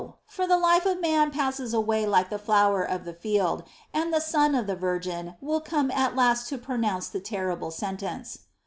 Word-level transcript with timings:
for 0.25 0.47
the 0.47 0.57
life 0.57 0.87
of 0.87 0.99
man 0.99 1.29
passes 1.29 1.75
away 1.75 2.07
like 2.07 2.31
the 2.31 2.39
flower 2.39 2.81
of 2.83 3.05
the 3.05 3.15
held, 3.37 3.61
and 3.93 4.11
the 4.11 4.19
Son 4.19 4.55
of 4.55 4.65
the 4.65 4.75
Virgin 4.75 5.35
will 5.41 5.61
come 5.61 5.91
at 5.91 6.15
last 6.15 6.49
to 6.49 6.57
pronounce 6.57 7.07
the 7.07 7.19
terrible 7.21 7.69
sentence. 7.69 8.39